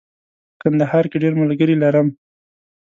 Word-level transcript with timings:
په 0.57 0.57
کندهار 0.61 1.03
کې 1.11 1.17
ډېر 1.23 1.33
ملګري 1.41 1.75
لرم. 1.83 2.07